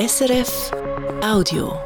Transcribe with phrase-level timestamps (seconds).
[0.00, 0.70] SRF
[1.22, 1.78] Audio.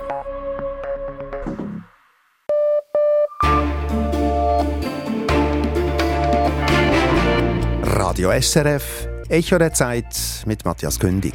[7.83, 10.07] Radio SRF, Echo der Zeit
[10.47, 11.35] mit Matthias Kündig.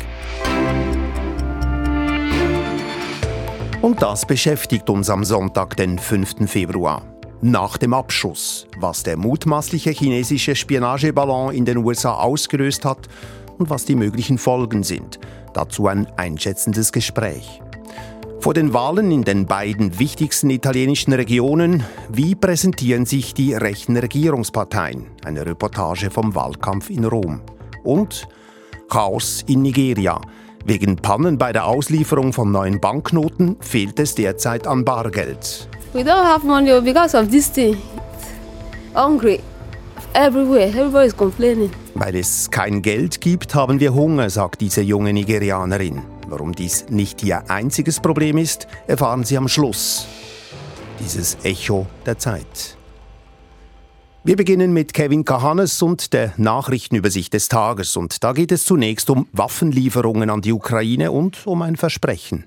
[3.82, 6.50] Und das beschäftigt uns am Sonntag, den 5.
[6.50, 7.02] Februar.
[7.41, 13.09] Nach dem Abschuss, was der mutmaßliche chinesische Spionageballon in den USA ausgelöst hat
[13.60, 15.20] und was die möglichen Folgen sind.
[15.54, 17.62] Dazu ein einschätzendes Gespräch.
[18.39, 25.07] Vor den Wahlen in den beiden wichtigsten italienischen Regionen, wie präsentieren sich die rechten Regierungsparteien?
[25.25, 27.42] Eine Reportage vom Wahlkampf in Rom.
[27.83, 28.28] Und
[28.89, 30.21] Chaos in Nigeria.
[30.66, 35.67] Wegen Pannen bei der Auslieferung von neuen Banknoten fehlt es derzeit an Bargeld.
[35.94, 37.78] We don't have money because of this thing.
[38.95, 39.41] Hungry.
[40.14, 40.67] Everywhere.
[40.67, 41.72] Everybody is complaining.
[42.00, 46.02] Weil es kein Geld gibt, haben wir Hunger, sagt diese junge Nigerianerin.
[46.30, 50.08] Warum dies nicht ihr einziges Problem ist, erfahren Sie am Schluss.
[51.02, 52.78] Dieses Echo der Zeit.
[54.23, 57.97] Wir beginnen mit Kevin Kahanes und der Nachrichtenübersicht des Tages.
[57.97, 62.45] Und da geht es zunächst um Waffenlieferungen an die Ukraine und um ein Versprechen.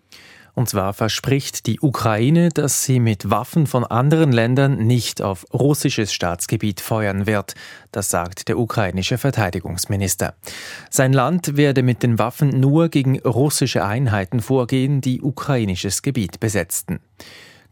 [0.55, 6.12] Und zwar verspricht die Ukraine, dass sie mit Waffen von anderen Ländern nicht auf russisches
[6.12, 7.55] Staatsgebiet feuern wird.
[7.91, 10.34] Das sagt der ukrainische Verteidigungsminister.
[10.91, 17.00] Sein Land werde mit den Waffen nur gegen russische Einheiten vorgehen, die ukrainisches Gebiet besetzten.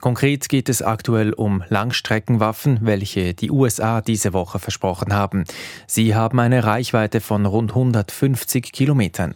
[0.01, 5.45] Konkret geht es aktuell um Langstreckenwaffen, welche die USA diese Woche versprochen haben.
[5.87, 9.35] Sie haben eine Reichweite von rund 150 Kilometern.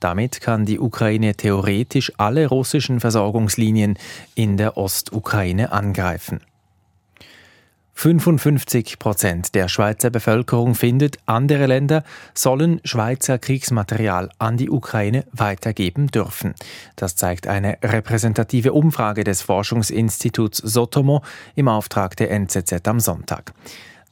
[0.00, 3.98] Damit kann die Ukraine theoretisch alle russischen Versorgungslinien
[4.34, 6.40] in der Ostukraine angreifen.
[7.94, 12.02] 55 Prozent der Schweizer Bevölkerung findet, andere Länder
[12.34, 16.54] sollen Schweizer Kriegsmaterial an die Ukraine weitergeben dürfen.
[16.96, 21.22] Das zeigt eine repräsentative Umfrage des Forschungsinstituts Sotomo
[21.54, 23.52] im Auftrag der NZZ am Sonntag.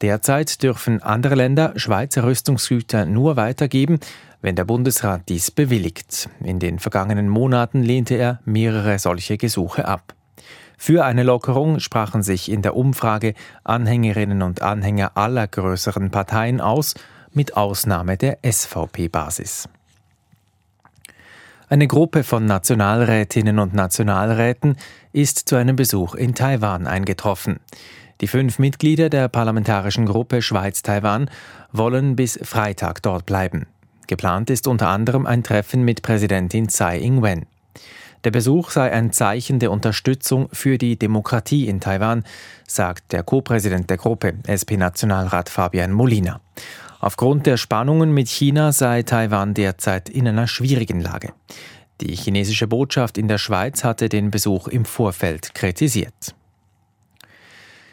[0.00, 3.98] Derzeit dürfen andere Länder Schweizer Rüstungsgüter nur weitergeben,
[4.40, 6.30] wenn der Bundesrat dies bewilligt.
[6.42, 10.14] In den vergangenen Monaten lehnte er mehrere solche Gesuche ab.
[10.82, 16.94] Für eine Lockerung sprachen sich in der Umfrage Anhängerinnen und Anhänger aller größeren Parteien aus,
[17.34, 19.68] mit Ausnahme der SVP-Basis.
[21.68, 24.76] Eine Gruppe von Nationalrätinnen und Nationalräten
[25.12, 27.60] ist zu einem Besuch in Taiwan eingetroffen.
[28.22, 31.28] Die fünf Mitglieder der parlamentarischen Gruppe Schweiz-Taiwan
[31.72, 33.66] wollen bis Freitag dort bleiben.
[34.06, 37.44] Geplant ist unter anderem ein Treffen mit Präsidentin Tsai Ing-wen.
[38.24, 42.24] Der Besuch sei ein Zeichen der Unterstützung für die Demokratie in Taiwan,
[42.66, 46.40] sagt der Co-Präsident der Gruppe, SP-Nationalrat Fabian Molina.
[47.00, 51.32] Aufgrund der Spannungen mit China sei Taiwan derzeit in einer schwierigen Lage.
[52.02, 56.34] Die chinesische Botschaft in der Schweiz hatte den Besuch im Vorfeld kritisiert.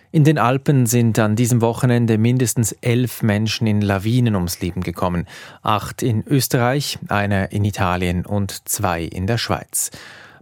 [0.10, 5.28] In den Alpen sind an diesem Wochenende mindestens elf Menschen in Lawinen ums Leben gekommen.
[5.64, 9.92] Acht in Österreich, einer in Italien und zwei in der Schweiz.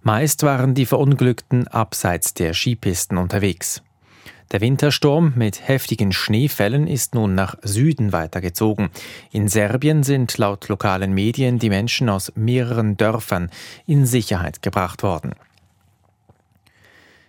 [0.04, 3.82] Meist waren die Verunglückten abseits der Skipisten unterwegs.
[4.52, 8.90] Der Wintersturm mit heftigen Schneefällen ist nun nach Süden weitergezogen.
[9.32, 13.50] In Serbien sind laut lokalen Medien die Menschen aus mehreren Dörfern
[13.88, 15.34] in Sicherheit gebracht worden.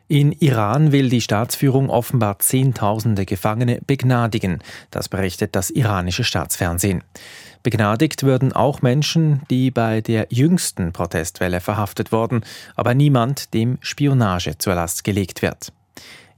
[0.09, 4.61] In Iran will die Staatsführung offenbar Zehntausende Gefangene begnadigen,
[4.93, 7.03] das berichtet das iranische Staatsfernsehen.
[7.65, 12.45] Begnadigt würden auch Menschen, die bei der jüngsten Protestwelle verhaftet wurden,
[12.77, 15.72] aber niemand, dem Spionage zur Last gelegt wird.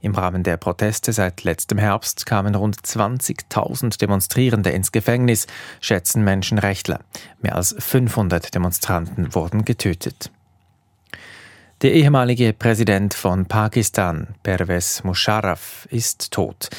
[0.01, 5.45] Im Rahmen der Proteste seit letztem Herbst kamen rund 20.000 Demonstrierende ins Gefängnis,
[5.79, 7.01] schätzen Menschenrechtler.
[7.41, 10.31] Mehr als 500 Demonstranten wurden getötet.
[11.81, 16.69] Der ehemalige Präsident von Pakistan, Pervez Musharraf, ist tot.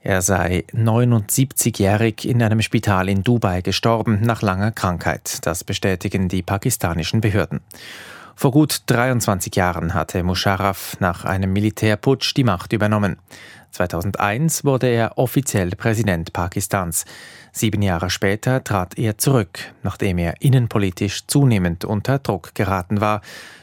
[0.00, 5.44] Er sei 79-jährig in einem Spital in Dubai gestorben nach langer Krankheit.
[5.44, 7.62] Das bestätigen die pakistanischen Behörden.
[8.36, 13.16] Vor gut 23 Jahren hatte Musharraf nach einem Militärputsch die Macht übernommen.
[13.74, 17.04] 2001 wurde er offiziell Präsident Pakistans.
[17.52, 23.20] Sieben Jahre später trat er zurück, nachdem er innenpolitisch zunehmend unter Druck geraten war,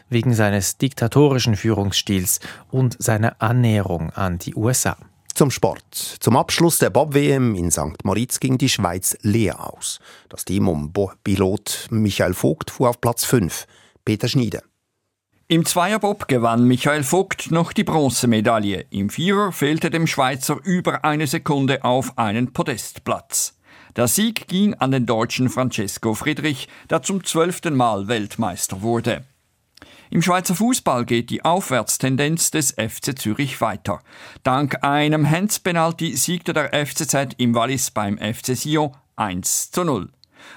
[0.09, 4.97] wegen seines diktatorischen Führungsstils und seiner Annäherung an die USA.
[5.33, 5.95] Zum Sport.
[5.95, 8.03] Zum Abschluss der Bob-WM in St.
[8.03, 9.99] Moritz ging die Schweiz leer aus.
[10.27, 10.91] Das Team um
[11.23, 13.65] Pilot Michael Vogt fuhr auf Platz 5.
[14.03, 14.61] Peter Schniede.
[15.51, 18.85] Im Zweierbob gewann Michael Vogt noch die Bronzemedaille.
[18.89, 23.59] Im Vierer fehlte dem Schweizer über eine Sekunde auf einen Podestplatz.
[23.97, 29.25] Der Sieg ging an den Deutschen Francesco Friedrich, der zum zwölften Mal Weltmeister wurde.
[30.09, 33.99] Im Schweizer Fußball geht die Aufwärtstendenz des FC Zürich weiter.
[34.43, 40.13] Dank einem Hands-Penalty siegte der FCZ im Wallis beim FC Sion 1 zu 0.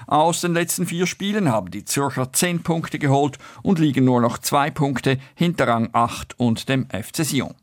[0.07, 4.37] Aus den letzten vier Spielen haben die Zürcher zehn Punkte geholt und liegen nur noch
[4.37, 7.55] zwei Punkte hinter Rang 8 und dem FC Sion.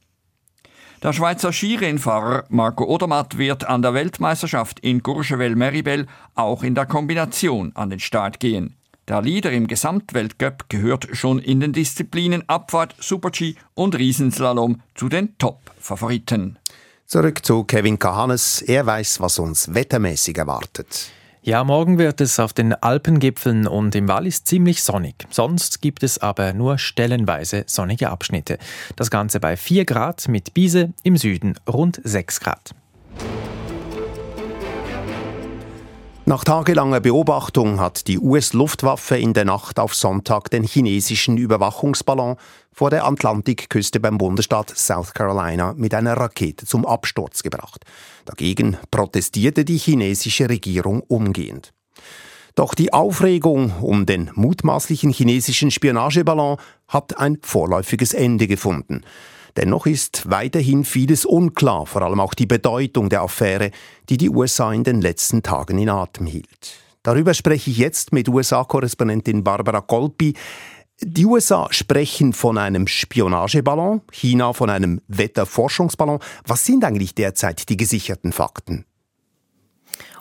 [1.02, 7.72] Der Schweizer Skirennfahrer Marco Odermatt wird an der Weltmeisterschaft in Courchevel-Meribel auch in der Kombination
[7.74, 8.76] an den Start gehen.
[9.08, 15.36] Der Leader im Gesamtweltcup gehört schon in den Disziplinen Abfahrt, Super-G und Riesenslalom zu den
[15.38, 16.56] Top-Favoriten.
[17.06, 18.62] Zurück zu Kevin Kahanes.
[18.62, 21.10] Er weiß, was uns wettermäßig erwartet.
[21.44, 25.26] Ja, morgen wird es auf den Alpengipfeln und im Wallis ziemlich sonnig.
[25.28, 28.58] Sonst gibt es aber nur stellenweise sonnige Abschnitte.
[28.94, 32.76] Das Ganze bei 4 Grad mit Biese, im Süden rund 6 Grad.
[36.26, 42.36] Nach tagelanger Beobachtung hat die US-Luftwaffe in der Nacht auf Sonntag den chinesischen Überwachungsballon
[42.72, 47.84] vor der Atlantikküste beim Bundesstaat South Carolina mit einer Rakete zum Absturz gebracht.
[48.24, 51.72] Dagegen protestierte die chinesische Regierung umgehend.
[52.54, 56.58] Doch die Aufregung um den mutmaßlichen chinesischen Spionageballon
[56.88, 59.02] hat ein vorläufiges Ende gefunden.
[59.56, 63.70] Dennoch ist weiterhin vieles unklar, vor allem auch die Bedeutung der Affäre,
[64.08, 66.82] die die USA in den letzten Tagen in Atem hielt.
[67.02, 70.34] Darüber spreche ich jetzt mit USA-Korrespondentin Barbara Kolpi.
[71.04, 76.20] Die USA sprechen von einem Spionageballon, China von einem Wetterforschungsballon.
[76.46, 78.84] Was sind eigentlich derzeit die gesicherten Fakten?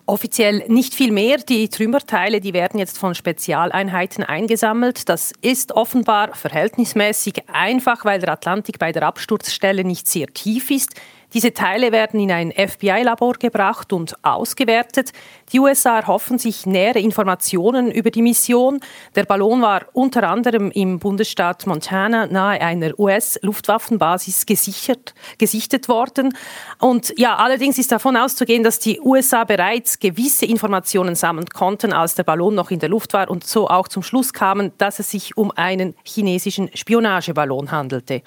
[0.07, 1.37] Offiziell nicht viel mehr.
[1.37, 5.07] Die Trümmerteile, die werden jetzt von Spezialeinheiten eingesammelt.
[5.07, 10.99] Das ist offenbar verhältnismäßig einfach, weil der Atlantik bei der Absturzstelle nicht sehr tief ist.
[11.33, 15.11] Diese Teile werden in ein FBI-Labor gebracht und ausgewertet.
[15.53, 18.81] Die USA erhoffen sich nähere Informationen über die Mission.
[19.15, 26.35] Der Ballon war unter anderem im Bundesstaat Montana nahe einer US-Luftwaffenbasis gesichtet worden.
[26.79, 32.15] Und ja, allerdings ist davon auszugehen, dass die USA bereits gewisse Informationen sammeln konnten, als
[32.15, 35.11] der Ballon noch in der Luft war und so auch zum Schluss kamen, dass es
[35.11, 38.21] sich um einen chinesischen Spionageballon handelte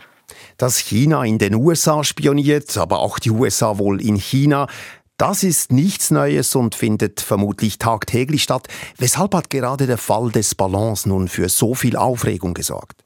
[0.57, 4.67] dass China in den USA spioniert, aber auch die USA wohl in China.
[5.17, 8.67] Das ist nichts Neues und findet vermutlich tagtäglich statt.
[8.99, 13.04] Weshalb hat gerade der Fall des Ballons nun für so viel Aufregung gesorgt?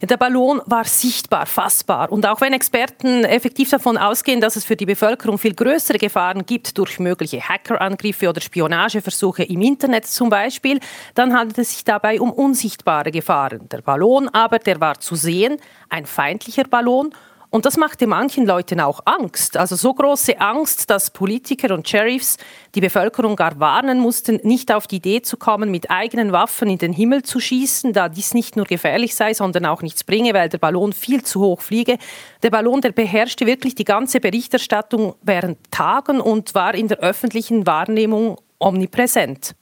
[0.00, 2.12] Der Ballon war sichtbar, fassbar.
[2.12, 6.46] Und auch wenn Experten effektiv davon ausgehen, dass es für die Bevölkerung viel größere Gefahren
[6.46, 10.78] gibt durch mögliche Hackerangriffe oder Spionageversuche im Internet zum Beispiel,
[11.14, 13.68] dann handelt es sich dabei um unsichtbare Gefahren.
[13.70, 15.56] Der Ballon aber, der war zu sehen,
[15.88, 17.12] ein feindlicher Ballon
[17.50, 19.56] und das machte manchen Leuten auch Angst.
[19.56, 22.36] Also so große Angst, dass Politiker und Sheriffs
[22.74, 26.76] die Bevölkerung gar warnen mussten, nicht auf die Idee zu kommen, mit eigenen Waffen in
[26.76, 30.50] den Himmel zu schießen, da dies nicht nur gefährlich sei, sondern auch nichts bringe, weil
[30.50, 31.96] der Ballon viel zu hoch fliege.
[32.42, 37.66] Der Ballon, der beherrschte wirklich die ganze Berichterstattung während Tagen und war in der öffentlichen
[37.66, 39.54] Wahrnehmung omnipräsent.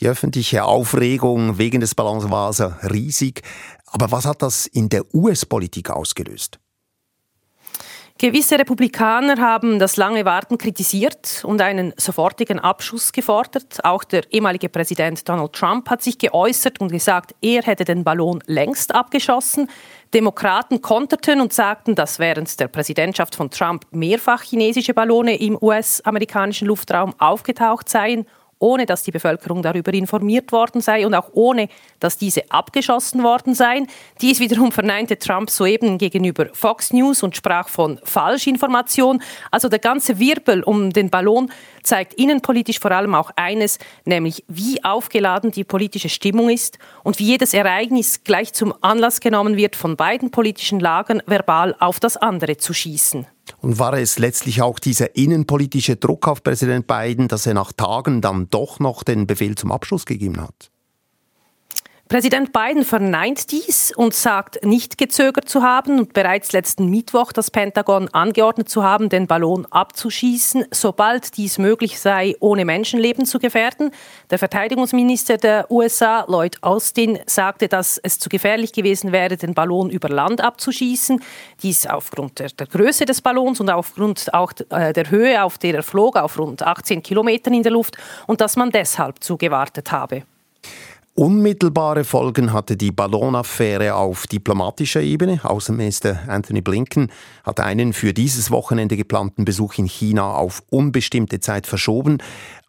[0.00, 3.42] Die öffentliche Aufregung wegen des Ballons war also riesig.
[3.86, 6.58] Aber was hat das in der US-Politik ausgelöst?
[8.22, 13.84] Gewisse Republikaner haben das lange Warten kritisiert und einen sofortigen Abschuss gefordert.
[13.84, 18.40] Auch der ehemalige Präsident Donald Trump hat sich geäußert und gesagt, er hätte den Ballon
[18.46, 19.68] längst abgeschossen.
[20.14, 26.68] Demokraten konterten und sagten, dass während der Präsidentschaft von Trump mehrfach chinesische Ballone im US-amerikanischen
[26.68, 28.24] Luftraum aufgetaucht seien
[28.62, 33.54] ohne dass die Bevölkerung darüber informiert worden sei und auch ohne, dass diese abgeschossen worden
[33.54, 33.88] seien.
[34.20, 39.20] Dies wiederum verneinte Trump soeben gegenüber Fox News und sprach von Falschinformation.
[39.50, 41.50] Also der ganze Wirbel um den Ballon
[41.82, 47.24] zeigt innenpolitisch vor allem auch eines, nämlich wie aufgeladen die politische Stimmung ist und wie
[47.24, 52.56] jedes Ereignis gleich zum Anlass genommen wird, von beiden politischen Lagern verbal auf das andere
[52.58, 53.26] zu schießen.
[53.62, 58.20] Und war es letztlich auch dieser innenpolitische Druck auf Präsident Biden, dass er nach Tagen
[58.20, 60.71] dann doch noch den Befehl zum Abschluss gegeben hat?
[62.12, 67.50] Präsident Biden verneint dies und sagt, nicht gezögert zu haben und bereits letzten Mittwoch das
[67.50, 73.92] Pentagon angeordnet zu haben, den Ballon abzuschießen, sobald dies möglich sei, ohne Menschenleben zu gefährden.
[74.28, 79.88] Der Verteidigungsminister der USA, Lloyd Austin, sagte, dass es zu gefährlich gewesen wäre, den Ballon
[79.88, 81.18] über Land abzuschießen.
[81.62, 85.76] Dies aufgrund der, der Größe des Ballons und aufgrund auch äh, der Höhe, auf der
[85.76, 90.24] er flog, auf rund 18 Kilometern in der Luft und dass man deshalb zugewartet habe.
[91.14, 95.40] Unmittelbare Folgen hatte die Ballonaffäre auf diplomatischer Ebene.
[95.44, 97.12] Außenminister Anthony Blinken
[97.44, 102.16] hat einen für dieses Wochenende geplanten Besuch in China auf unbestimmte Zeit verschoben.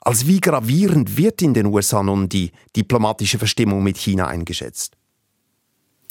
[0.02, 4.98] Als wie gravierend wird in den USA nun die diplomatische Verstimmung mit China eingeschätzt?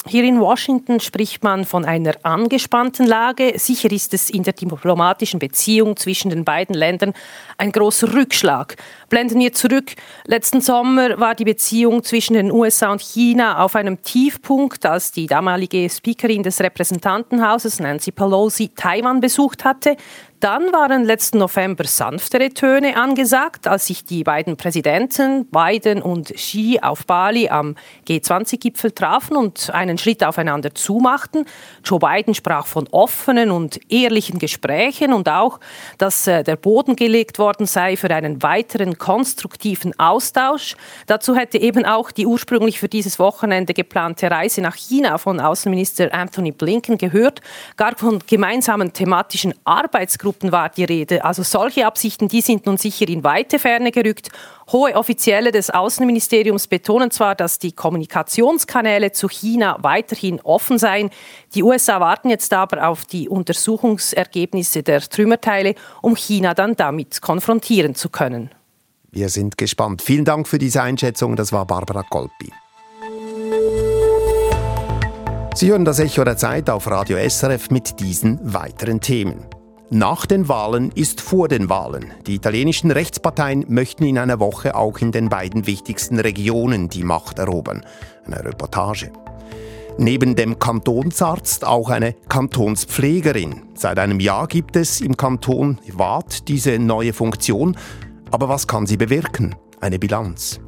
[0.04, 3.52] Hier in Washington spricht man von einer angespannten Lage.
[3.56, 7.12] Sicher ist es in der diplomatischen Beziehung zwischen den beiden Ländern
[7.56, 8.74] ein großer Rückschlag.
[9.08, 9.92] Blenden wir zurück.
[10.26, 15.28] Letzten Sommer war die Beziehung zwischen den USA und China auf einem Tiefpunkt, als die
[15.28, 19.96] damalige Speakerin des Repräsentantenhauses Nancy Pelosi Taiwan besucht hatte.
[20.42, 26.80] Dann waren letzten November sanftere Töne angesagt, als sich die beiden Präsidenten Biden und Xi
[26.82, 27.76] auf Bali am
[28.08, 31.46] G20-Gipfel trafen und einen Schritt aufeinander zumachten.
[31.84, 35.60] Joe Biden sprach von offenen und ehrlichen Gesprächen und auch,
[35.98, 40.74] dass äh, der Boden gelegt worden sei für einen weiteren konstruktiven Austausch.
[41.06, 46.12] Dazu hätte eben auch die ursprünglich für dieses Wochenende geplante Reise nach China von Außenminister
[46.12, 47.42] Anthony Blinken gehört.
[47.76, 51.26] Gar von gemeinsamen thematischen Arbeitsgruppen Gruppen war die Rede.
[51.26, 54.30] Also solche Absichten, die sind nun sicher in weite Ferne gerückt.
[54.72, 61.10] Hohe Offizielle des Außenministeriums betonen zwar, dass die Kommunikationskanäle zu China weiterhin offen seien.
[61.54, 67.94] Die USA warten jetzt aber auf die Untersuchungsergebnisse der Trümmerteile, um China dann damit konfrontieren
[67.94, 68.50] zu können.
[69.10, 70.00] Wir sind gespannt.
[70.00, 71.36] Vielen Dank für diese Einschätzung.
[71.36, 72.50] Das war Barbara Kolpi.
[75.54, 79.44] Sie hören das Echo der Zeit auf Radio SRF mit diesen weiteren Themen.
[79.94, 82.14] Nach den Wahlen ist vor den Wahlen.
[82.26, 87.38] Die italienischen Rechtsparteien möchten in einer Woche auch in den beiden wichtigsten Regionen die Macht
[87.38, 87.84] erobern.
[88.24, 89.12] Eine Reportage.
[89.98, 93.64] Neben dem Kantonsarzt auch eine Kantonspflegerin.
[93.74, 97.76] Seit einem Jahr gibt es im Kanton Waadt diese neue Funktion.
[98.30, 99.54] Aber was kann sie bewirken?
[99.82, 100.58] Eine Bilanz.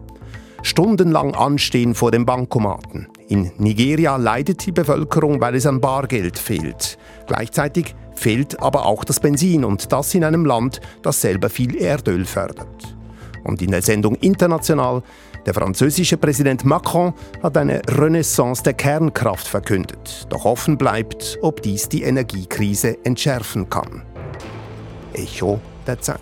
[0.62, 3.08] Stundenlang anstehen vor den Bankomaten.
[3.28, 6.98] In Nigeria leidet die Bevölkerung, weil es an Bargeld fehlt.
[7.26, 12.26] Gleichzeitig fehlt aber auch das Benzin und das in einem Land, das selber viel Erdöl
[12.26, 12.96] fördert.
[13.42, 15.02] Und in der Sendung International,
[15.46, 17.12] der französische Präsident Macron
[17.42, 20.26] hat eine Renaissance der Kernkraft verkündet.
[20.30, 24.02] Doch offen bleibt, ob dies die Energiekrise entschärfen kann.
[25.12, 26.20] Echo der Zeit.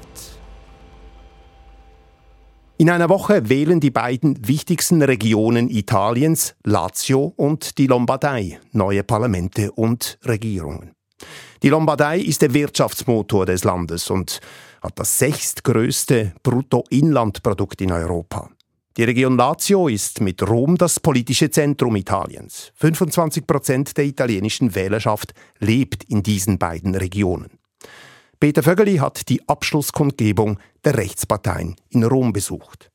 [2.83, 9.71] In einer Woche wählen die beiden wichtigsten Regionen Italiens, Lazio und die Lombardei, neue Parlamente
[9.71, 10.91] und Regierungen.
[11.63, 14.41] Die Lombardei ist der Wirtschaftsmotor des Landes und
[14.83, 18.51] hat das sechstgrößte Bruttoinlandprodukt in Europa.
[18.97, 22.73] Die Region Lazio ist mit Rom das politische Zentrum Italiens.
[22.75, 27.62] 25 Prozent der italienischen Wählerschaft lebt in diesen beiden Regionen.
[28.43, 32.91] Peter Vögeli hat die Abschlusskundgebung der Rechtsparteien in Rom besucht.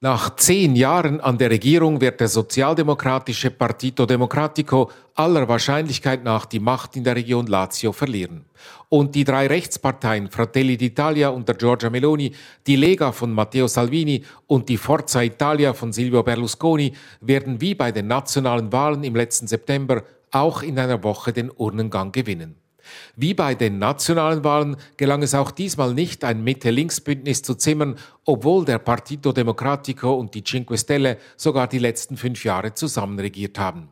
[0.00, 6.60] Nach zehn Jahren an der Regierung wird der sozialdemokratische Partito Democratico aller Wahrscheinlichkeit nach die
[6.60, 8.44] Macht in der Region Lazio verlieren.
[8.90, 12.32] Und die drei Rechtsparteien Fratelli d'Italia unter Giorgia Meloni,
[12.64, 17.90] die Lega von Matteo Salvini und die Forza Italia von Silvio Berlusconi werden wie bei
[17.90, 22.54] den nationalen Wahlen im letzten September auch in einer Woche den Urnengang gewinnen.
[23.16, 28.64] Wie bei den nationalen Wahlen gelang es auch diesmal nicht, ein Mitte-Links-Bündnis zu zimmern, obwohl
[28.64, 33.88] der Partito Democratico und die Cinque Stelle sogar die letzten fünf Jahre zusammen regiert haben.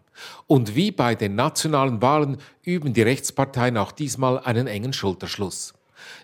[0.46, 5.75] Und wie bei den nationalen Wahlen üben die Rechtsparteien auch diesmal einen engen Schulterschluss.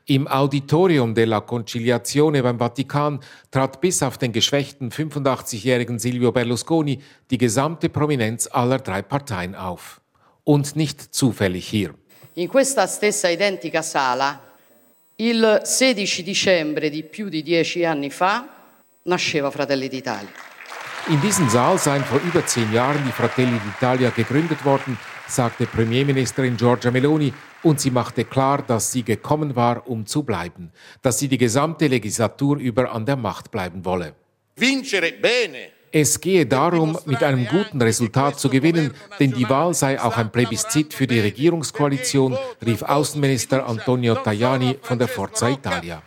[0.07, 3.21] Im Auditorium della Conciliazione beim Vatikan
[3.51, 10.01] trat bis auf den geschwächten 85-jährigen Silvio Berlusconi die gesamte Prominenz aller drei Parteien auf.
[10.45, 11.95] Und nicht zufällig hier.
[12.39, 14.41] In questa stessa identica sala,
[15.17, 18.47] il 16 dicembre di più di dieci anni fa,
[19.03, 20.31] nasceva Fratelli d'Italia.
[21.09, 26.57] In diesem Saal seien vor über zehn Jahren die Fratelli d'Italia gegründet worden, sagte Premierministerin
[26.57, 30.71] Giorgia Meloni, und sie machte klar, dass sie gekommen war, um zu bleiben,
[31.03, 34.15] dass sie die gesamte Legislatur über an der Macht bleiben wolle.
[34.55, 40.01] Vincere bene, es gehe darum, mit einem guten Resultat zu gewinnen, denn die Wahl sei
[40.01, 46.03] auch ein Plebiszit für die Regierungskoalition, rief Außenminister Antonio Tajani von der Forza Italia.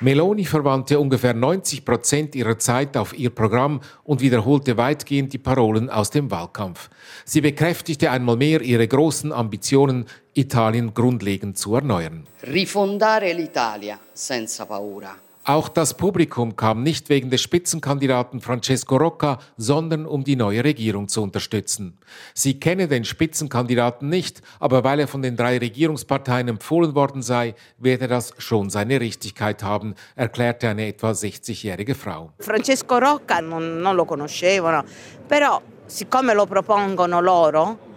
[0.00, 5.90] Meloni verwandte ungefähr 90 Prozent ihrer Zeit auf ihr Programm und wiederholte weitgehend die Parolen
[5.90, 6.90] aus dem Wahlkampf.
[7.24, 12.26] Sie bekräftigte einmal mehr ihre großen Ambitionen, Italien grundlegend zu erneuern.
[12.42, 15.27] Rifondare l'Italia senza paura.
[15.48, 21.08] Auch das Publikum kam nicht wegen des Spitzenkandidaten Francesco Rocca, sondern um die neue Regierung
[21.08, 21.96] zu unterstützen.
[22.34, 27.54] Sie kenne den Spitzenkandidaten nicht, aber weil er von den drei Regierungsparteien empfohlen worden sei,
[27.78, 32.30] werde das schon seine Richtigkeit haben, erklärte eine etwa 60-jährige Frau.
[32.40, 34.84] Francesco Rocca non, non lo conoscevano,
[35.26, 37.87] però siccome lo propongono loro,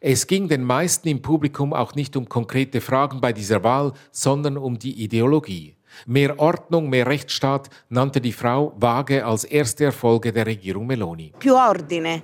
[0.00, 4.56] Es ging den meisten im Publikum auch nicht um konkrete Fragen bei dieser Wahl, sondern
[4.56, 5.74] um die Ideologie.
[6.06, 11.32] Mehr Ordnung, mehr Rechtsstaat nannte die Frau vage als erste Erfolge der Regierung Meloni.
[11.38, 12.22] Più ordine,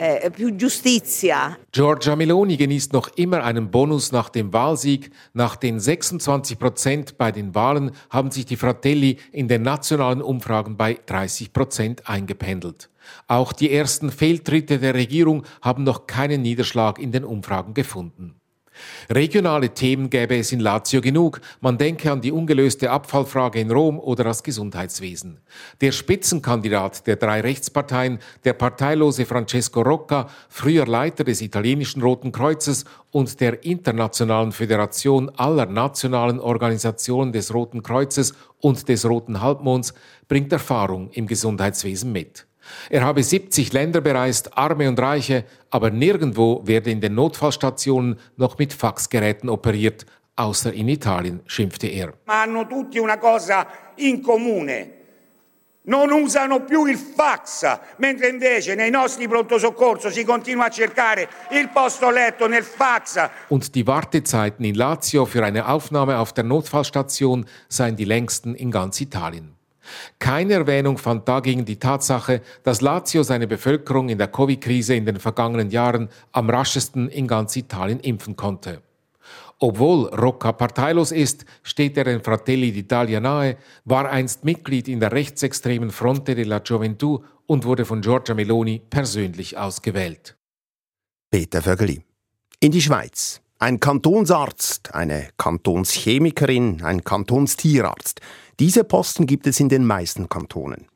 [0.00, 1.56] eh.
[1.72, 5.10] Giorgia Meloni genießt noch immer einen Bonus nach dem Wahlsieg.
[5.34, 10.76] Nach den 26 Prozent bei den Wahlen haben sich die Fratelli in den nationalen Umfragen
[10.76, 12.88] bei 30 Prozent eingependelt.
[13.26, 18.39] Auch die ersten Fehltritte der Regierung haben noch keinen Niederschlag in den Umfragen gefunden.
[19.08, 21.40] Regionale Themen gäbe es in Lazio genug.
[21.60, 25.38] Man denke an die ungelöste Abfallfrage in Rom oder das Gesundheitswesen.
[25.80, 32.84] Der Spitzenkandidat der drei Rechtsparteien, der parteilose Francesco Rocca, früher Leiter des italienischen Roten Kreuzes
[33.10, 39.94] und der Internationalen Föderation aller nationalen Organisationen des Roten Kreuzes und des Roten Halbmonds,
[40.28, 42.46] bringt Erfahrung im Gesundheitswesen mit.
[42.88, 48.58] Er habe 70 Länder bereist, Arme und Reiche, aber nirgendwo werde in den Notfallstationen noch
[48.58, 52.14] mit Faxgeräten operiert, außer in Italien, schimpfte er.
[52.26, 54.98] Ma hanno tutti una cosa in comune.
[55.82, 61.26] Non usano più il fax, mentre invece nei nostri pronto soccorso si continua a cercare
[61.52, 63.28] il posto letto nel fax.
[63.48, 68.70] Und die Wartezeiten in Lazio für eine Aufnahme auf der Notfallstation seien die längsten in
[68.70, 69.59] ganz Italien.
[70.18, 75.18] Keine Erwähnung fand dagegen die Tatsache, dass Lazio seine Bevölkerung in der Covid-Krise in den
[75.18, 78.82] vergangenen Jahren am raschesten in ganz Italien impfen konnte.
[79.62, 85.12] Obwohl Rocca parteilos ist, steht er den Fratelli d'Italia nahe, war einst Mitglied in der
[85.12, 90.36] rechtsextremen Fronte della Gioventù und wurde von Giorgia Meloni persönlich ausgewählt.
[91.30, 92.02] Peter Vögeli.
[92.60, 93.42] In die Schweiz.
[93.58, 98.22] Ein Kantonsarzt, eine Kantonschemikerin, ein Kantonstierarzt.
[98.60, 100.86] Diese Posten gibt es in den meisten Kantonen.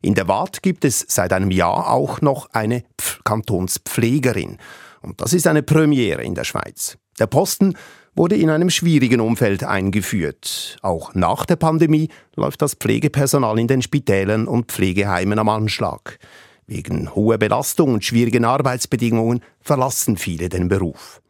[0.00, 4.56] In der Waadt gibt es seit einem Jahr auch noch eine Pf Kantonspflegerin.
[5.02, 6.96] Und das ist eine Premiere in der Schweiz.
[7.18, 7.74] Der Posten
[8.14, 10.78] wurde in einem schwierigen Umfeld eingeführt.
[10.80, 16.18] Auch nach der Pandemie läuft das Pflegepersonal in den Spitälern und Pflegeheimen am Anschlag.
[16.66, 21.20] Wegen hoher Belastung und schwierigen Arbeitsbedingungen verlassen viele den Beruf.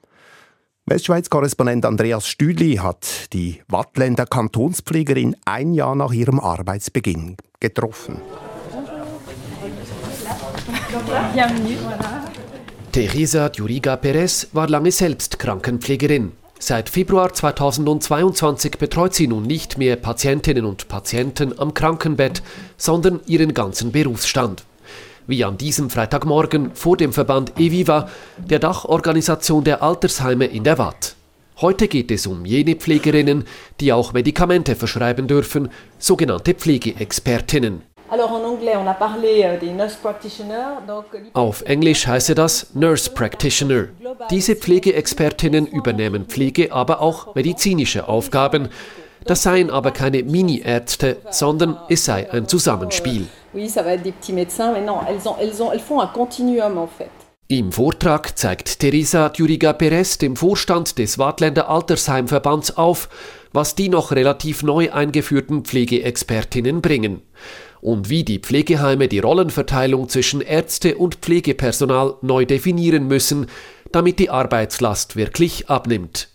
[0.90, 8.20] Westschweiz-Korrespondent Andreas Stüdli hat die Wattländer Kantonspflegerin ein Jahr nach ihrem Arbeitsbeginn getroffen.
[12.90, 16.32] Teresa Djuriga Perez war lange selbst Krankenpflegerin.
[16.58, 22.42] Seit Februar 2022 betreut sie nun nicht mehr Patientinnen und Patienten am Krankenbett,
[22.76, 24.64] sondern ihren ganzen Berufsstand
[25.30, 31.14] wie an diesem Freitagmorgen vor dem Verband EVIVA, der Dachorganisation der Altersheime in der Watt.
[31.60, 33.44] Heute geht es um jene Pflegerinnen,
[33.80, 37.82] die auch Medikamente verschreiben dürfen, sogenannte Pflegeexpertinnen.
[38.10, 38.16] Euh,
[41.34, 43.88] Auf Englisch heiße das Nurse Practitioner.
[44.30, 48.68] Diese Pflegeexpertinnen übernehmen Pflege, aber auch medizinische Aufgaben.
[49.24, 53.26] Das seien aber keine Mini-Ärzte, sondern es sei ein Zusammenspiel.
[57.48, 63.08] Im Vortrag zeigt Teresa Djuriga Perez dem Vorstand des Wartländer Altersheimverbands auf,
[63.52, 67.22] was die noch relativ neu eingeführten Pflegeexpertinnen bringen
[67.80, 73.46] und wie die Pflegeheime die Rollenverteilung zwischen Ärzte und Pflegepersonal neu definieren müssen,
[73.90, 76.28] damit die Arbeitslast wirklich abnimmt.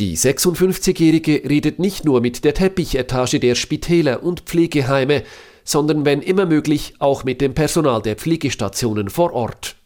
[0.00, 5.22] Die 56-Jährige redet nicht nur mit der Teppichetage der Spitäler und Pflegeheime,
[5.64, 9.76] sondern wenn immer möglich auch mit dem Personal der Pflegestationen vor Ort.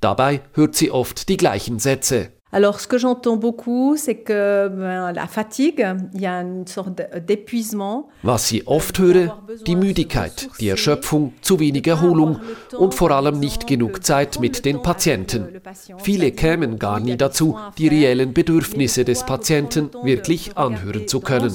[0.00, 2.32] Dabei hört sie oft die gleichen Sätze.
[2.52, 7.00] Alors, ce que j'entends beaucoup, c'est que ben, la fatigue, il y a une sorte
[7.24, 8.08] d'épuisement.
[8.24, 12.40] Was sie oft höre, die Müdigkeit, die Erschöpfung, zu wenig Erholung
[12.76, 15.60] und vor allem nicht genug Zeit mit den Patienten.
[15.98, 21.52] Viele kämen gar nie dazu, die reellen Bedürfnisse des Patienten wirklich anhören zu können.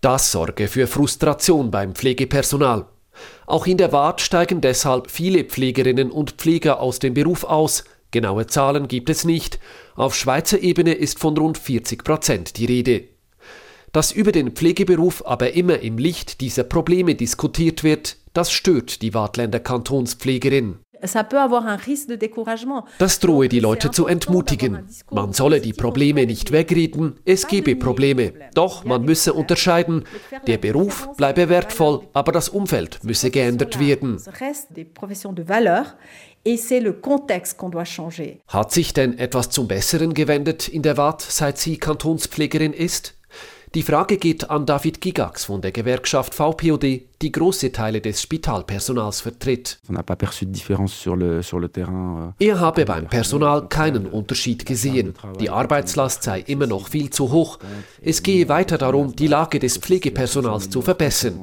[0.00, 2.86] Das sorge für Frustration beim Pflegepersonal.
[3.46, 7.84] Auch in der Wart steigen deshalb viele Pflegerinnen und Pfleger aus dem Beruf aus.
[8.10, 9.58] Genaue Zahlen gibt es nicht.
[9.96, 13.04] Auf Schweizer Ebene ist von rund 40 Prozent die Rede.
[13.92, 19.14] Dass über den Pflegeberuf aber immer im Licht dieser Probleme diskutiert wird, das stört die
[19.14, 20.78] Wartländer Kantonspflegerin.
[22.98, 24.88] Das drohe die Leute zu entmutigen.
[25.10, 28.32] Man solle die Probleme nicht wegreden, es gebe Probleme.
[28.54, 30.04] Doch man müsse unterscheiden,
[30.46, 34.18] der Beruf bleibe wertvoll, aber das Umfeld müsse geändert werden.
[38.48, 43.13] Hat sich denn etwas zum Besseren gewendet in der Watt, seit sie Kantonspflegerin ist?
[43.74, 49.20] Die Frage geht an David Gigax von der Gewerkschaft VPOD, die große Teile des Spitalpersonals
[49.20, 49.80] vertritt.
[49.88, 55.14] Euh, er habe beim Personal keinen Unterschied gesehen.
[55.40, 57.58] Die Arbeitslast sei immer noch viel zu hoch.
[58.00, 61.40] Es gehe weiter darum, die Lage des Pflegepersonals zu verbessern.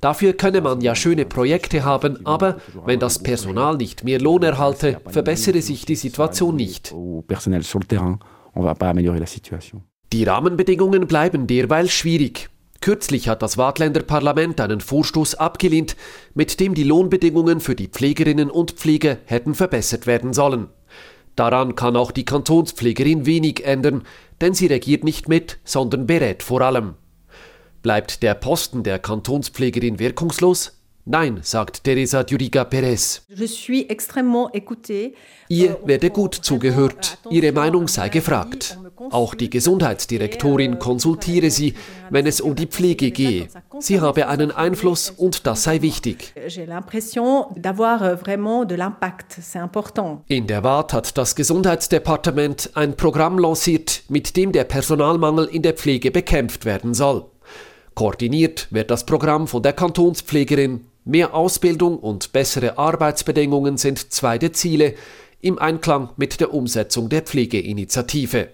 [0.00, 5.00] Dafür könne man ja schöne Projekte haben, aber wenn das Personal nicht mehr Lohn erhalte,
[5.06, 6.92] verbessere sich die Situation nicht.
[10.12, 12.50] Die Rahmenbedingungen bleiben derweil schwierig.
[12.80, 15.96] Kürzlich hat das Waadtländer Parlament einen Vorstoß abgelehnt,
[16.34, 20.68] mit dem die Lohnbedingungen für die Pflegerinnen und Pfleger hätten verbessert werden sollen.
[21.36, 24.02] Daran kann auch die Kantonspflegerin wenig ändern,
[24.40, 26.94] denn sie regiert nicht mit, sondern berät vor allem.
[27.82, 30.79] Bleibt der Posten der Kantonspflegerin wirkungslos?
[31.06, 33.22] Nein, sagt Teresa Duriga Perez.
[35.48, 38.78] Ihr werde gut zugehört, Ihre Meinung sei gefragt.
[39.10, 41.74] Auch die Gesundheitsdirektorin konsultiere sie,
[42.10, 43.48] wenn es um die Pflege gehe.
[43.78, 46.34] Sie habe einen Einfluss und das sei wichtig.
[50.28, 55.72] In der Waadt hat das Gesundheitsdepartement ein Programm lanciert, mit dem der Personalmangel in der
[55.72, 57.24] Pflege bekämpft werden soll.
[57.94, 64.52] Koordiniert wird das Programm von der Kantonspflegerin Mehr Ausbildung und bessere Arbeitsbedingungen sind zwei der
[64.52, 64.94] Ziele
[65.40, 68.50] im Einklang mit der Umsetzung der Pflegeinitiative.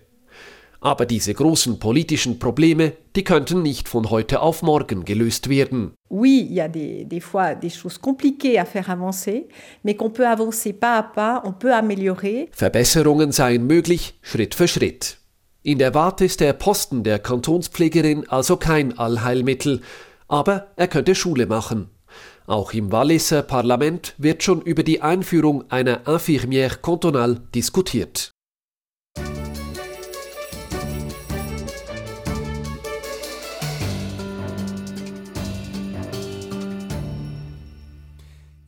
[0.80, 5.92] Aber diese großen politischen Probleme, die könnten nicht von heute auf morgen gelöst werden.
[6.08, 9.48] Oui, il y a des, des fois des choses compliquées à faire avancer,
[9.82, 12.48] mais qu'on peut avancer pas à pas, on peut améliorer.
[12.52, 15.18] Verbesserungen seien möglich, Schritt für Schritt.
[15.62, 19.82] In der Warte ist der Posten der Kantonspflegerin also kein Allheilmittel,
[20.26, 21.90] aber er könnte Schule machen.
[22.46, 28.30] Auch im Walliser Parlament wird schon über die Einführung einer Infirmière cantonale diskutiert.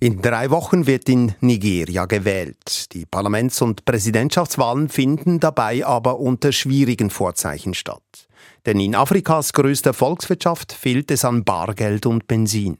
[0.01, 2.93] In drei Wochen wird in Nigeria gewählt.
[2.93, 8.29] Die Parlaments- und Präsidentschaftswahlen finden dabei aber unter schwierigen Vorzeichen statt.
[8.65, 12.79] Denn in Afrikas größter Volkswirtschaft fehlt es an Bargeld und Benzin.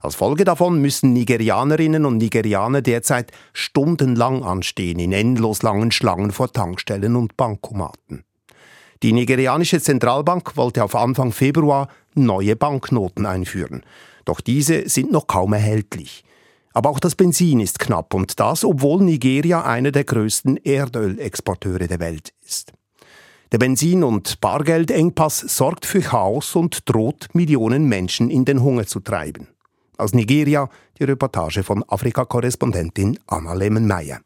[0.00, 6.52] Als Folge davon müssen Nigerianerinnen und Nigerianer derzeit stundenlang anstehen in endlos langen Schlangen vor
[6.52, 8.24] Tankstellen und Bankomaten.
[9.02, 13.82] Die nigerianische Zentralbank wollte auf Anfang Februar neue Banknoten einführen.
[14.24, 16.24] Doch diese sind noch kaum erhältlich.
[16.72, 22.00] Aber auch das Benzin ist knapp und das, obwohl Nigeria einer der größten Erdölexporteure der
[22.00, 22.72] Welt ist.
[23.52, 28.98] Der Benzin- und Bargeldengpass sorgt für Chaos und droht Millionen Menschen in den Hunger zu
[28.98, 29.46] treiben.
[29.96, 34.20] Aus Nigeria die Reportage von Afrika-Korrespondentin Anna Lehmann-Meyer.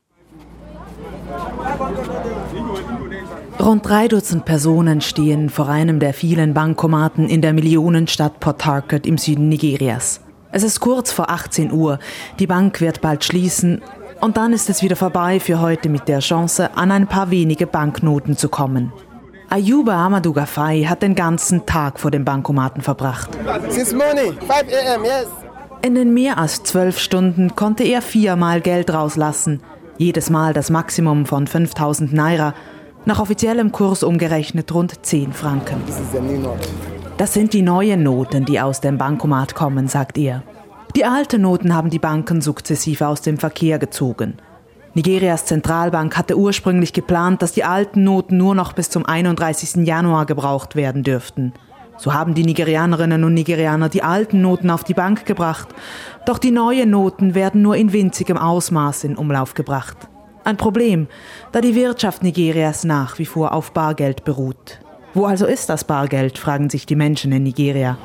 [3.61, 9.07] Rund drei Dutzend Personen stehen vor einem der vielen Bankomaten in der Millionenstadt Port Harcourt
[9.07, 10.21] im Süden Nigerias.
[10.53, 11.99] Es ist kurz vor 18 Uhr,
[12.39, 13.83] die Bank wird bald schließen
[14.21, 17.67] und dann ist es wieder vorbei für heute mit der Chance, an ein paar wenige
[17.67, 18.93] Banknoten zu kommen.
[19.51, 23.31] Ayuba Amadou Gafai hat den ganzen Tag vor dem Bankomaten verbracht.
[23.71, 25.27] Since morning, 5 a.m., yes.
[25.81, 29.61] In den mehr als zwölf Stunden konnte er viermal Geld rauslassen,
[29.97, 32.55] jedes Mal das Maximum von 5000 Naira,
[33.05, 35.83] nach offiziellem Kurs umgerechnet rund 10 Franken.
[37.17, 40.43] Das sind die neuen Noten, die aus dem Bankomat kommen, sagt er.
[40.97, 44.39] Die alten Noten haben die Banken sukzessive aus dem Verkehr gezogen.
[44.95, 49.87] Nigerias Zentralbank hatte ursprünglich geplant, dass die alten Noten nur noch bis zum 31.
[49.87, 51.53] Januar gebraucht werden dürften.
[51.99, 55.69] So haben die Nigerianerinnen und Nigerianer die alten Noten auf die Bank gebracht,
[56.27, 59.97] doch die neuen Noten werden nur in winzigem Ausmaß in Umlauf gebracht.
[60.45, 61.09] Ein Problem,
[61.53, 64.79] da die Wirtschaft Nigerias nach wie vor auf Bargeld beruht.
[65.13, 67.99] Wo also ist das Bargeld, fragen sich die Menschen in Nigeria.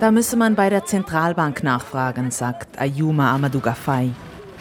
[0.00, 4.10] Da müsse man bei der Zentralbank nachfragen, sagt Ayuma Amadou Gafai.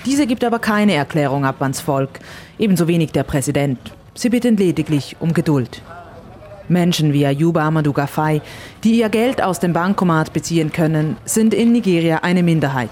[0.05, 2.19] Diese gibt aber keine Erklärung ab ans Volk,
[2.57, 3.79] ebenso wenig der Präsident.
[4.13, 5.81] Sie bitten lediglich um Geduld.
[6.69, 8.41] Menschen wie Ayuba Amadou Gafai,
[8.83, 12.89] die ihr Geld aus dem Bankomat beziehen können, sind in Nigeria eine Minderheit.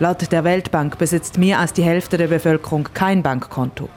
[0.00, 3.88] Laut der Weltbank besitzt mehr als die Hälfte der Bevölkerung kein Bankkonto.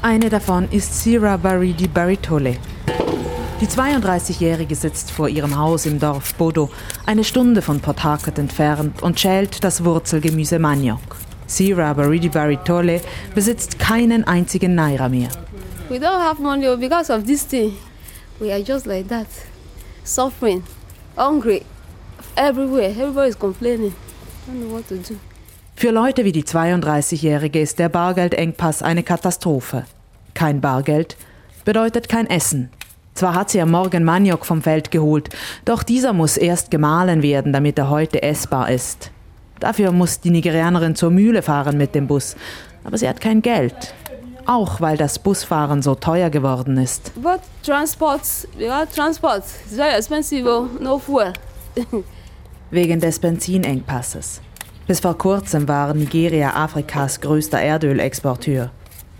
[0.00, 2.56] Eine davon ist Sira Baridi Baritole.
[3.60, 6.70] Die 32-Jährige sitzt vor ihrem Haus im Dorf Bodo,
[7.06, 11.16] eine Stunde von Port Harcourt entfernt und schält das Wurzelgemüse Maniok.
[11.46, 13.00] Sira Baridi Baritole
[13.34, 15.28] besitzt keinen einzigen Naira mehr.
[15.92, 17.76] We don't have money oh, because of this thing.
[18.40, 19.26] We are just like that,
[20.04, 20.62] suffering,
[21.18, 21.64] hungry,
[22.34, 22.94] everywhere.
[22.98, 23.92] Everybody is complaining.
[23.92, 25.18] I don't know what to do.
[25.76, 29.84] Für Leute wie die 32-Jährige ist der Bargeldengpass eine Katastrophe.
[30.32, 31.18] Kein Bargeld,
[31.66, 32.70] bedeutet kein Essen.
[33.12, 35.28] Zwar hat sie am Morgen Maniok vom Feld geholt,
[35.66, 39.10] doch dieser muss erst gemahlen werden, damit er heute essbar ist.
[39.60, 42.34] Dafür muss die Nigerianerin zur Mühle fahren mit dem Bus,
[42.82, 43.94] aber sie hat kein Geld.
[44.46, 47.12] Auch weil das Busfahren so teuer geworden ist.
[47.14, 48.22] But transport,
[48.58, 51.32] yeah, transport, very expensive, oh, no fuel.
[52.70, 54.40] Wegen des Benzinengpasses.
[54.86, 58.70] Bis vor kurzem war Nigeria Afrikas größter Erdölexporteur.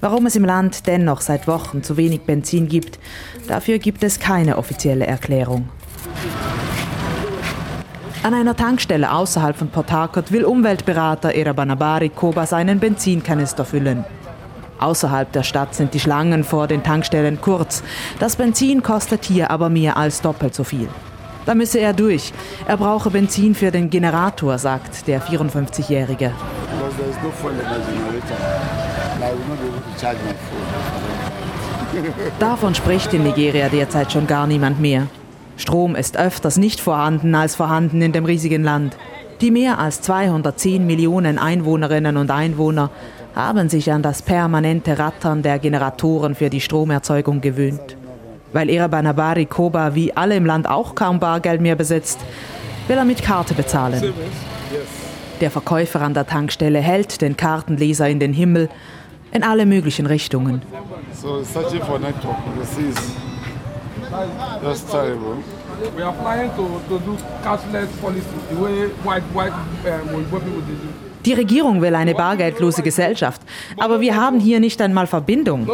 [0.01, 2.99] Warum es im Land dennoch seit Wochen zu wenig Benzin gibt,
[3.47, 5.69] dafür gibt es keine offizielle Erklärung.
[8.25, 14.05] An einer Tankstelle außerhalb von Port Harcourt will Umweltberater Erabanabari Koba seinen Benzinkanister füllen.
[14.83, 17.85] Außerhalb der Stadt sind die Schlangen vor den Tankstellen kurz.
[18.19, 20.89] Das Benzin kostet hier aber mehr als doppelt so viel.
[21.47, 22.33] Da müsse er durch.
[22.67, 26.33] Er brauche Benzin für den Generator, sagt der 54-Jährige.
[32.41, 35.07] Davon spricht in Nigeria derzeit schon gar niemand mehr.
[35.57, 38.97] Strom ist öfters nicht vorhanden als vorhanden in dem riesigen Land.
[39.41, 42.91] Die mehr als 210 Millionen Einwohnerinnen und Einwohner
[43.35, 47.97] haben sich an das permanente Rattern der Generatoren für die Stromerzeugung gewöhnt.
[48.53, 52.21] Weil Irabanabari Koba wie alle im Land auch kaum Bargeld mehr besitzt,
[52.89, 54.13] will er mit Karte bezahlen.
[55.41, 58.69] Der Verkäufer an der Tankstelle hält den Kartenleser in den Himmel
[59.33, 60.63] in alle möglichen Richtungen.
[61.15, 62.97] So searching for network, this is
[64.63, 65.37] that's terrible.
[65.97, 71.12] We are planning to, to do cashless policy, the way white white people do.
[71.25, 73.41] Die Regierung will eine bargeldlose Gesellschaft,
[73.79, 75.69] aber wir haben hier nicht einmal Verbindung.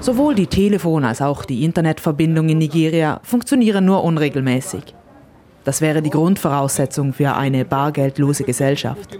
[0.00, 4.94] Sowohl die Telefon- als auch die Internetverbindung in Nigeria funktionieren nur unregelmäßig.
[5.64, 9.18] Das wäre die Grundvoraussetzung für eine bargeldlose Gesellschaft.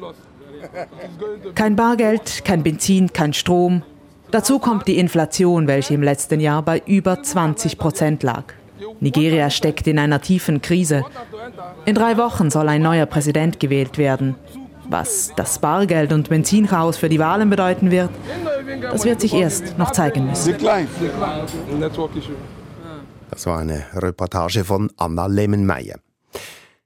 [1.55, 3.83] Kein Bargeld, kein Benzin, kein Strom.
[4.31, 8.45] Dazu kommt die Inflation, welche im letzten Jahr bei über 20 Prozent lag.
[9.01, 11.05] Nigeria steckt in einer tiefen Krise.
[11.85, 14.37] In drei Wochen soll ein neuer Präsident gewählt werden.
[14.90, 18.11] Was das Bargeld- und Benzinchaos für die Wahlen bedeuten wird,
[18.83, 20.57] das wird sich erst noch zeigen müssen.
[23.31, 26.00] Das war eine Reportage von Anna Lemmenmeier.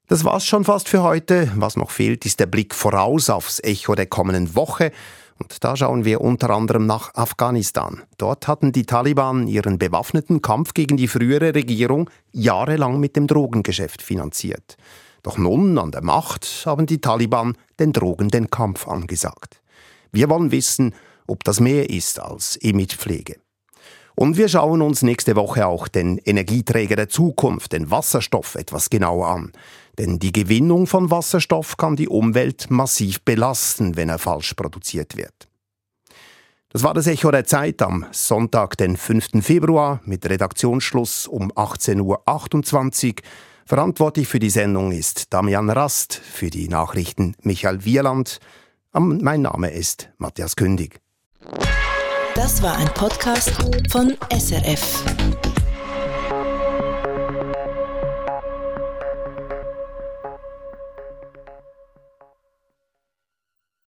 [0.07, 1.51] Das war's schon fast für heute.
[1.55, 4.91] Was noch fehlt, ist der Blick voraus aufs Echo der kommenden Woche.
[5.39, 8.03] Und da schauen wir unter anderem nach Afghanistan.
[8.19, 14.03] Dort hatten die Taliban ihren bewaffneten Kampf gegen die frühere Regierung jahrelang mit dem Drogengeschäft
[14.03, 14.77] finanziert.
[15.25, 19.59] Doch nun an der Macht haben die Taliban den Drogen den Kampf angesagt.
[20.11, 20.93] Wir wollen wissen,
[21.25, 23.37] ob das mehr ist als Imagepflege.
[24.13, 29.27] Und wir schauen uns nächste Woche auch den Energieträger der Zukunft, den Wasserstoff, etwas genauer
[29.29, 29.51] an.
[29.97, 35.47] Denn die Gewinnung von Wasserstoff kann die Umwelt massiv belasten, wenn er falsch produziert wird.
[36.69, 39.43] Das war das Echo der Zeit am Sonntag, den 5.
[39.43, 43.15] Februar, mit Redaktionsschluss um 18.28 Uhr.
[43.67, 48.39] Verantwortlich für die Sendung ist Damian Rast, für die Nachrichten Michael Wieland.
[48.93, 51.01] Mein Name ist Matthias Kündig.
[52.35, 53.51] Das war ein Podcast
[53.89, 55.03] von SRF.